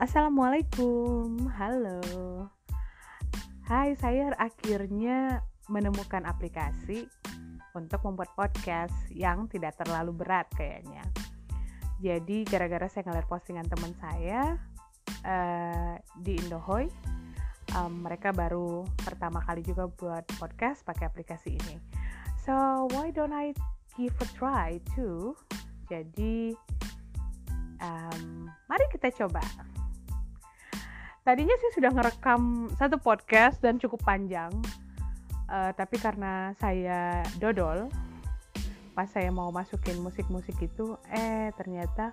[0.00, 2.00] Assalamualaikum, halo.
[3.68, 7.04] Hai, saya akhirnya menemukan aplikasi
[7.76, 11.04] untuk membuat podcast yang tidak terlalu berat kayaknya.
[12.00, 14.56] Jadi gara-gara saya ngeliat postingan teman saya
[15.20, 16.88] uh, di Indohoy,
[17.76, 21.76] um, mereka baru pertama kali juga buat podcast pakai aplikasi ini.
[22.48, 23.52] So why don't I
[24.00, 25.36] give a try too?
[25.92, 26.56] Jadi
[27.84, 29.44] um, mari kita coba
[31.22, 34.50] tadinya sih sudah ngerekam satu podcast dan cukup panjang
[35.50, 37.90] uh, tapi karena saya dodol
[38.94, 42.12] pas saya mau masukin musik-musik itu eh ternyata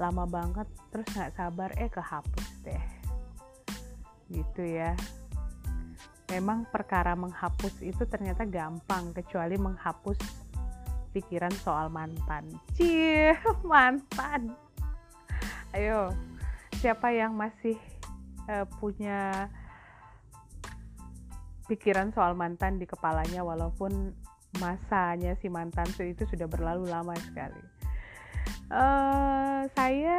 [0.00, 2.84] lama banget terus nggak sabar eh kehapus deh.
[4.32, 4.96] Gitu ya.
[6.30, 10.16] Memang perkara menghapus itu ternyata gampang kecuali menghapus
[11.10, 12.46] pikiran soal mantan.
[12.78, 13.34] Cie
[13.70, 14.54] mantan.
[15.74, 16.14] Ayo
[16.80, 17.76] siapa yang masih
[18.50, 19.46] uh, punya
[21.70, 24.10] pikiran soal mantan di kepalanya walaupun
[24.58, 27.62] masanya si mantan itu sudah berlalu lama sekali.
[28.70, 30.18] Uh, saya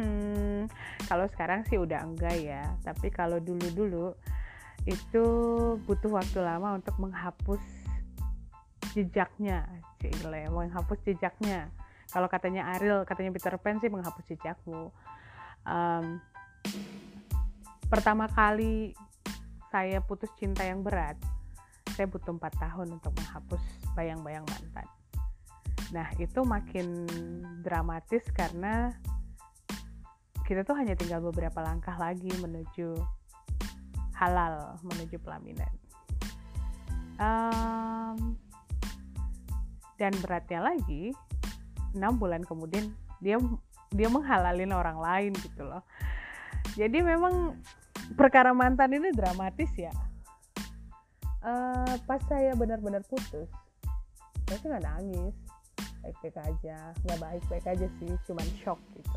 [0.00, 0.68] hmm,
[1.04, 4.16] kalau sekarang sih udah enggak ya, tapi kalau dulu-dulu
[4.88, 5.26] itu
[5.84, 7.60] butuh waktu lama untuk menghapus
[8.96, 9.68] jejaknya,
[10.00, 11.68] cile, menghapus jejaknya.
[12.12, 14.92] Kalau katanya Ariel, katanya Peter Pan sih menghapus jejakmu.
[15.64, 16.20] Um,
[17.92, 18.96] pertama kali
[19.68, 21.20] saya putus cinta yang berat,
[21.92, 23.60] saya butuh empat tahun untuk menghapus
[23.92, 24.88] bayang-bayang mantan.
[25.92, 27.04] Nah itu makin
[27.60, 28.96] dramatis karena
[30.48, 32.96] kita tuh hanya tinggal beberapa langkah lagi menuju
[34.16, 35.72] halal, menuju pelaminan.
[37.20, 38.40] Um,
[40.00, 41.12] dan beratnya lagi,
[41.92, 43.36] enam bulan kemudian dia
[43.92, 45.84] dia menghalalin orang lain gitu loh.
[46.78, 47.56] Jadi memang
[48.16, 49.92] perkara mantan ini dramatis ya.
[51.42, 53.50] Uh, pas saya benar-benar putus
[54.52, 55.34] saya sih nggak nangis.
[56.04, 56.78] Baik-baik aja
[57.08, 59.16] nggak baik-baik aja sih cuman shock gitu.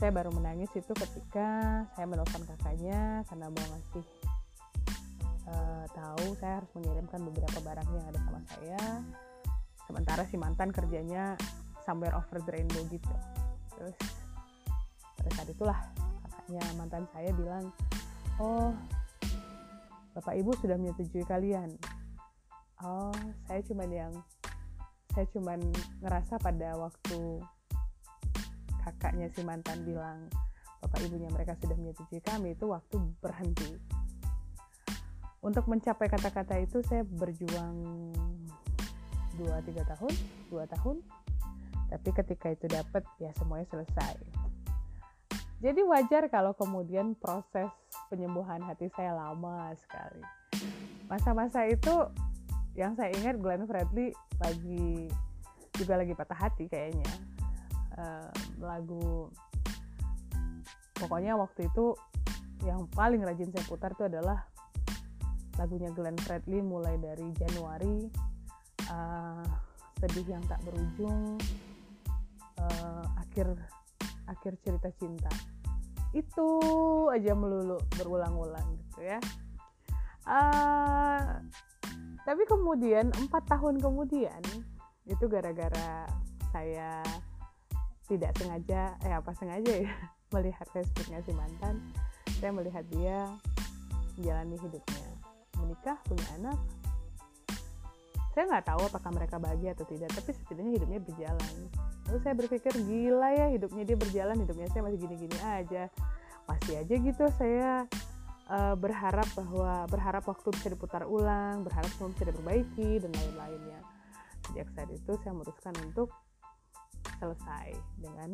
[0.00, 4.06] Saya baru menangis itu ketika saya menelpon kakaknya karena mau ngasih
[5.52, 8.82] uh, tahu saya harus mengirimkan beberapa barang yang ada sama saya.
[9.84, 11.36] Sementara si mantan kerjanya
[11.84, 13.16] somewhere over the rainbow gitu.
[13.76, 14.00] Terus
[15.12, 15.78] pada saat itulah
[16.48, 17.68] kakaknya mantan saya bilang
[18.40, 18.72] oh
[20.16, 21.76] bapak ibu sudah menyetujui kalian.
[22.80, 23.12] Oh
[23.44, 24.12] saya cuman yang
[25.12, 25.60] saya cuman
[26.00, 27.44] ngerasa pada waktu
[28.80, 30.24] kakaknya si mantan bilang
[30.80, 33.76] bapak ibunya mereka sudah menyetujui kami itu waktu berhenti.
[35.44, 37.76] Untuk mencapai kata-kata itu saya berjuang
[39.36, 40.12] 2-3 tahun
[40.48, 40.96] 2 tahun.
[41.92, 44.37] Tapi ketika itu dapat ya semuanya selesai
[45.58, 47.66] jadi wajar kalau kemudian proses
[48.06, 50.22] penyembuhan hati saya lama sekali.
[51.10, 52.06] Masa-masa itu
[52.78, 55.10] yang saya ingat Glenn Fredly lagi
[55.74, 57.10] juga lagi patah hati kayaknya.
[57.98, 58.30] Uh,
[58.62, 59.26] lagu
[60.94, 61.98] pokoknya waktu itu
[62.62, 64.46] yang paling rajin saya putar itu adalah
[65.58, 68.06] lagunya Glenn Fredly mulai dari Januari
[68.94, 69.46] uh,
[69.98, 71.34] sedih yang tak berujung
[72.62, 73.58] uh, akhir
[74.28, 75.32] akhir cerita cinta.
[76.12, 76.48] Itu
[77.10, 79.18] aja melulu berulang-ulang gitu ya.
[80.28, 81.40] Uh,
[82.28, 84.44] tapi kemudian empat tahun kemudian
[85.08, 86.04] itu gara-gara
[86.52, 87.00] saya
[88.04, 89.94] tidak sengaja eh apa sengaja ya
[90.36, 91.80] melihat Facebooknya si mantan
[92.38, 93.24] saya melihat dia
[94.18, 95.08] menjalani hidupnya.
[95.58, 96.58] Menikah punya anak.
[98.34, 101.54] Saya nggak tahu apakah mereka bahagia atau tidak tapi setidaknya hidupnya berjalan
[102.08, 105.92] lalu saya berpikir gila ya hidupnya dia berjalan hidupnya saya masih gini-gini aja.
[106.48, 107.84] Masih aja gitu saya
[108.48, 113.80] uh, berharap bahwa berharap waktu bisa diputar ulang berharap semua bisa diperbaiki dan lain-lainnya.
[114.48, 116.08] Sejak saat itu saya memutuskan untuk
[117.20, 118.32] selesai dengan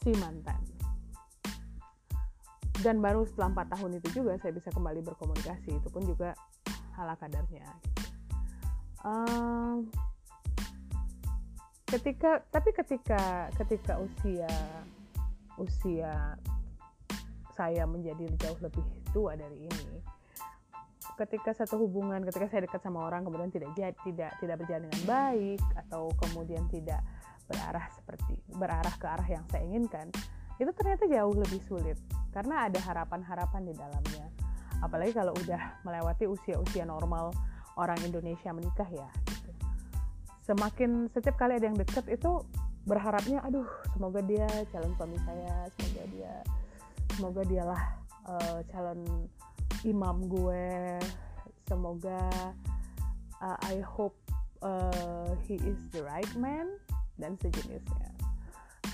[0.00, 0.64] si mantan.
[2.80, 6.32] Dan baru setelah empat tahun itu juga saya bisa kembali berkomunikasi itu pun juga
[6.96, 7.68] ala kadarnya
[9.06, 9.86] um,
[11.86, 14.50] ketika tapi ketika ketika usia
[15.56, 16.34] usia
[17.54, 18.84] saya menjadi jauh lebih
[19.14, 20.02] tua dari ini
[21.16, 25.62] ketika satu hubungan ketika saya dekat sama orang kemudian tidak tidak tidak berjalan dengan baik
[25.86, 27.00] atau kemudian tidak
[27.46, 30.10] berarah seperti berarah ke arah yang saya inginkan
[30.58, 31.96] itu ternyata jauh lebih sulit
[32.34, 34.26] karena ada harapan-harapan di dalamnya
[34.84, 37.32] apalagi kalau udah melewati usia-usia normal
[37.76, 39.08] orang Indonesia menikah ya.
[40.46, 42.40] Semakin setiap kali ada yang deket itu
[42.86, 43.66] berharapnya aduh
[43.98, 46.32] semoga dia calon suami saya semoga dia
[47.18, 47.82] semoga dialah
[48.30, 49.02] uh, calon
[49.82, 51.02] imam gue
[51.66, 52.22] semoga
[53.42, 54.14] uh, I hope
[54.62, 56.78] uh, he is the right man
[57.20, 58.10] dan sejenisnya.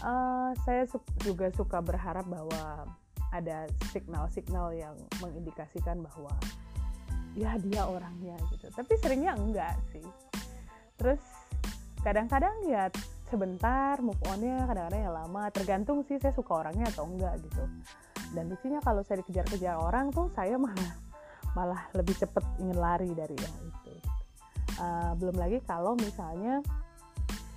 [0.03, 2.91] Uh, saya su juga suka berharap bahwa
[3.31, 6.35] ada signal-signal yang mengindikasikan bahwa
[7.39, 8.67] ya dia orangnya gitu.
[8.75, 10.05] Tapi seringnya enggak sih.
[10.99, 11.23] Terus
[12.03, 12.91] kadang-kadang ya
[13.31, 15.43] sebentar move onnya kadang-kadang ya lama.
[15.55, 17.63] Tergantung sih saya suka orangnya atau enggak gitu.
[18.37, 20.93] Dan lucunya kalau saya dikejar-kejar orang tuh saya malah
[21.57, 23.95] malah lebih cepet ingin lari dari yang itu.
[24.81, 26.65] Uh, belum lagi kalau misalnya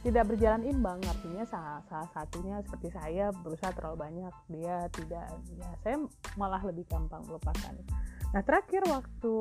[0.05, 5.25] tidak berjalan imbang artinya salah, salah satunya seperti saya berusaha terlalu banyak dia tidak
[5.57, 5.97] ya saya
[6.37, 7.73] malah lebih gampang melupakan.
[8.29, 9.33] Nah terakhir waktu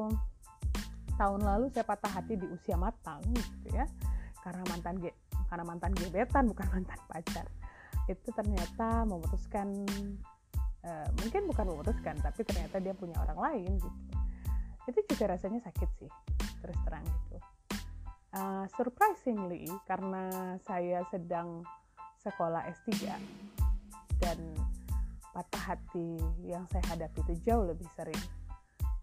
[1.21, 3.85] tahun lalu saya patah hati di usia matang gitu ya
[4.45, 5.01] karena mantan
[5.49, 7.49] karena mantan gebetan bukan mantan pacar.
[8.05, 9.89] Itu ternyata memutuskan
[10.85, 13.99] uh, mungkin bukan memutuskan tapi ternyata dia punya orang lain gitu.
[14.85, 16.11] Itu juga rasanya sakit sih
[16.61, 17.39] terus terang gitu.
[18.35, 21.65] Uh, surprisingly karena saya sedang
[22.21, 23.15] sekolah S3
[24.19, 24.39] dan
[25.35, 28.19] patah hati yang saya hadapi itu jauh lebih sering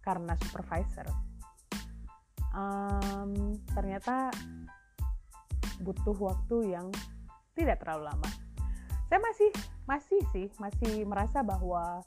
[0.01, 1.07] karena supervisor.
[2.51, 4.33] Um, ternyata
[5.81, 6.87] butuh waktu yang
[7.57, 8.29] tidak terlalu lama.
[9.11, 9.51] Saya masih
[9.89, 11.99] masih sih masih merasa bahwa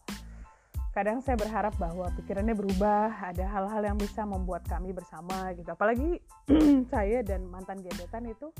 [0.94, 5.66] kadang saya berharap bahwa pikirannya berubah, ada hal-hal yang bisa membuat kami bersama gitu.
[5.74, 6.22] Apalagi
[6.94, 8.54] saya dan mantan gebetan itu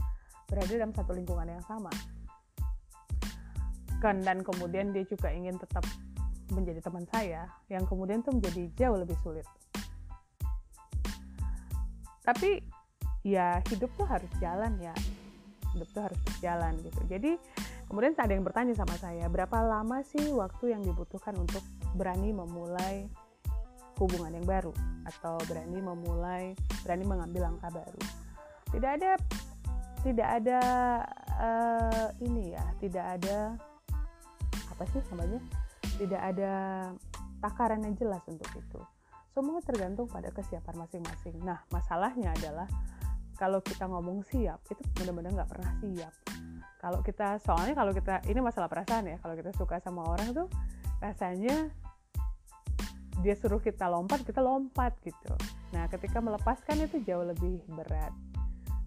[0.50, 1.94] berada dalam satu lingkungan yang sama.
[4.02, 5.87] Kan dan kemudian dia juga ingin tetap
[6.52, 9.46] menjadi teman saya, yang kemudian tuh menjadi jauh lebih sulit.
[12.25, 12.60] Tapi
[13.25, 14.94] ya hidup tuh harus jalan ya.
[15.73, 17.00] Hidup tuh harus berjalan gitu.
[17.09, 17.32] Jadi
[17.91, 21.65] kemudian ada yang bertanya sama saya berapa lama sih waktu yang dibutuhkan untuk
[21.99, 23.09] berani memulai
[23.99, 24.71] hubungan yang baru?
[25.09, 26.55] Atau berani memulai
[26.87, 28.03] berani mengambil langkah baru?
[28.71, 29.12] Tidak ada
[30.05, 30.61] tidak ada
[31.41, 33.56] uh, ini ya tidak ada
[34.70, 35.41] apa sih namanya?
[35.94, 36.53] Tidak ada
[37.38, 38.81] takaran yang jelas untuk itu.
[39.35, 41.38] Semua tergantung pada kesiapan masing-masing.
[41.43, 42.70] Nah masalahnya adalah
[43.34, 46.12] kalau kita ngomong siap itu benar-benar nggak pernah siap.
[46.78, 50.48] Kalau kita soalnya kalau kita ini masalah perasaan ya kalau kita suka sama orang tuh
[51.00, 51.72] rasanya
[53.25, 55.32] dia suruh kita lompat kita lompat gitu.
[55.72, 58.12] Nah ketika melepaskan itu jauh lebih berat.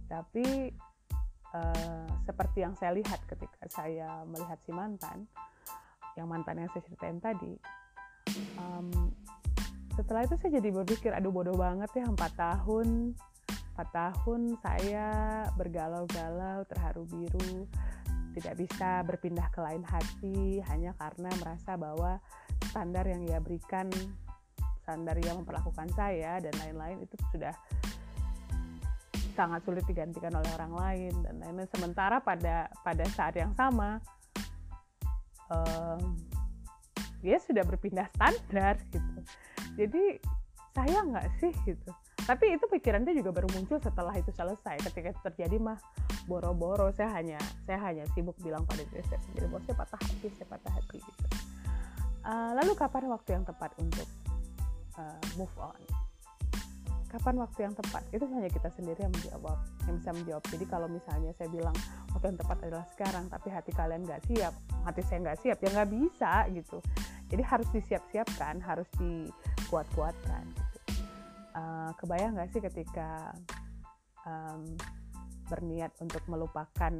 [0.07, 0.71] Tapi
[1.51, 5.27] uh, seperti yang saya lihat ketika saya melihat si mantan
[6.17, 7.53] yang mantan yang saya ceritain tadi
[8.57, 8.89] um,
[9.95, 13.17] setelah itu saya jadi berpikir aduh bodoh banget ya empat tahun
[13.77, 15.09] 4 tahun saya
[15.53, 17.69] bergalau-galau, terharu biru,
[18.33, 22.17] tidak bisa berpindah ke lain hati hanya karena merasa bahwa
[22.73, 23.85] standar yang ia berikan,
[24.81, 27.53] standar yang memperlakukan saya dan lain-lain itu sudah
[29.37, 31.69] sangat sulit digantikan oleh orang lain dan lain-lain.
[31.69, 34.01] Sementara pada pada saat yang sama
[35.53, 36.17] um,
[37.21, 39.21] dia sudah berpindah standar gitu.
[39.77, 40.17] Jadi
[40.73, 41.93] saya nggak sih gitu
[42.27, 44.83] tapi itu pikirannya juga baru muncul setelah itu selesai.
[44.83, 45.79] Ketika itu terjadi mah
[46.27, 50.27] boro-boro saya hanya saya hanya sibuk bilang pada diri saya sendiri bahwa saya patah hati
[50.35, 51.25] saya patah hati gitu.
[52.27, 54.03] Uh, lalu kapan waktu yang tepat untuk
[54.99, 55.79] uh, move on?
[57.07, 58.03] Kapan waktu yang tepat?
[58.11, 60.43] Itu hanya kita sendiri yang menjawab yang bisa menjawab.
[60.51, 61.75] Jadi kalau misalnya saya bilang
[62.11, 64.51] waktu yang tepat adalah sekarang tapi hati kalian nggak siap
[64.83, 66.83] hati saya nggak siap ya nggak bisa gitu.
[67.31, 70.66] Jadi harus disiap-siapkan harus dikuat-kuatkan
[71.57, 73.33] uh, kebayang nggak sih ketika
[74.29, 74.77] um,
[75.49, 76.93] berniat untuk melupakan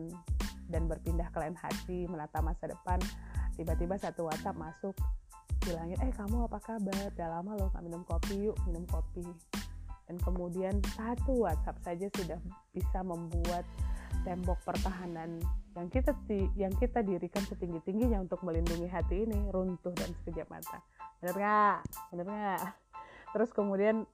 [0.68, 3.00] dan berpindah ke lain hati menata masa depan
[3.56, 4.96] tiba-tiba satu WhatsApp masuk
[5.66, 7.12] bilangin eh kamu apa kabar?
[7.12, 9.26] Udah lama loh nggak minum kopi yuk minum kopi.
[10.08, 12.40] Dan kemudian satu WhatsApp saja sudah
[12.72, 13.68] bisa membuat
[14.24, 15.40] tembok pertahanan
[15.76, 16.16] yang kita
[16.56, 20.80] yang kita dirikan setinggi tingginya untuk melindungi hati ini runtuh dan sekejap mata.
[21.20, 21.78] Bener nggak?
[22.16, 22.62] Bener nggak?
[23.36, 24.08] Terus kemudian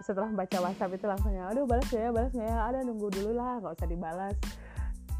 [0.00, 2.68] setelah membaca WhatsApp itu langsung ya aduh balas ya balas ya?
[2.68, 4.36] Ada nunggu dulu lah nggak usah dibalas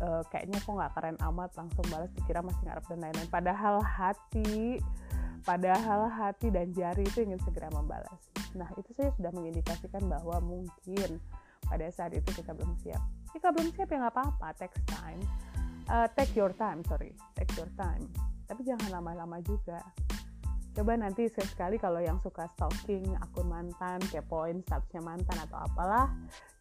[0.00, 3.28] uh, kayaknya kok nggak keren amat langsung balas dikira masih ngarep dan lain-lain.
[3.28, 4.80] Padahal hati
[5.40, 8.20] padahal hati dan jari itu ingin segera membalas.
[8.56, 11.20] Nah itu saya sudah mengindikasikan bahwa mungkin
[11.64, 13.00] pada saat itu kita belum siap.
[13.36, 15.20] Jika belum siap ya nggak apa-apa take time.
[15.90, 18.04] Uh, take your time sorry take your time.
[18.50, 19.78] Tapi jangan lama-lama juga
[20.70, 26.06] coba nanti sekali kalau yang suka stalking akun mantan kepoin statusnya mantan atau apalah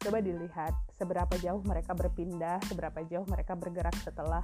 [0.01, 4.41] coba dilihat seberapa jauh mereka berpindah seberapa jauh mereka bergerak setelah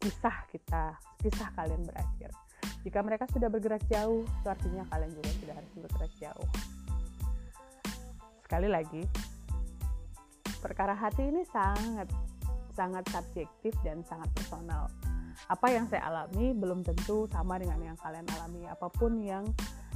[0.00, 2.30] kisah kita kisah kalian berakhir.
[2.86, 6.48] Jika mereka sudah bergerak jauh itu artinya kalian juga sudah harus bergerak jauh.
[8.46, 9.02] Sekali lagi
[10.64, 12.08] perkara hati ini sangat
[12.72, 14.86] sangat subjektif dan sangat personal
[15.46, 18.66] apa yang saya alami belum tentu sama dengan yang kalian alami.
[18.66, 19.46] Apa pun yang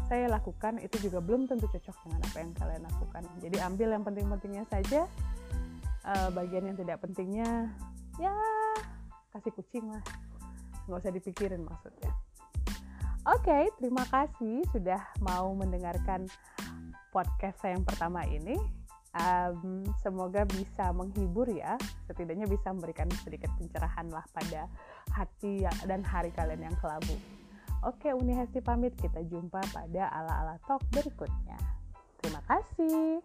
[0.06, 3.22] saya lakukan itu juga belum tentu cocok dengan apa yang kalian lakukan.
[3.42, 5.08] Jadi ambil yang penting-pentingnya saja.
[6.02, 7.70] Uh, bagian yang tidak pentingnya
[8.18, 8.34] ya
[9.32, 10.02] kasih kucing lah.
[10.86, 12.10] Nggak usah dipikirin maksudnya.
[13.22, 16.26] Oke okay, terima kasih sudah mau mendengarkan
[17.14, 18.58] podcast saya yang pertama ini.
[19.12, 21.78] Um, semoga bisa menghibur ya.
[22.10, 24.66] Setidaknya bisa memberikan sedikit pencerahan lah pada
[25.12, 27.14] hati ya, dan hari kalian yang kelabu.
[27.82, 28.94] Oke Uni Hesti pamit.
[28.96, 31.58] Kita jumpa pada ala-ala talk berikutnya.
[32.22, 33.18] Terima kasih